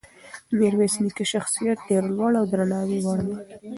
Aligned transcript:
د 0.47 0.49
میرویس 0.59 0.95
نیکه 1.03 1.25
شخصیت 1.33 1.77
ډېر 1.89 2.03
لوړ 2.17 2.31
او 2.39 2.45
د 2.47 2.51
درناوي 2.51 2.99
وړ 3.05 3.19
دی. 3.27 3.35